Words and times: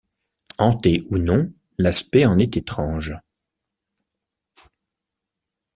Hantée 0.57 1.03
ou 1.11 1.19
non, 1.19 1.53
l’aspect 1.77 2.25
en 2.25 2.39
est 2.39 2.57
étrange. 2.57 3.15